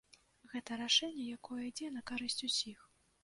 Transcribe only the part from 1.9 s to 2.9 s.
на карысць усіх.